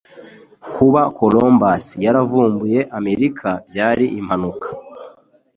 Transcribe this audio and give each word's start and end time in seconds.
Kuba 0.75 1.01
Columbus 1.17 1.85
yaravumbuye 2.05 2.79
Amerika 2.99 3.49
byari 3.69 4.05
impanuka. 4.19 4.67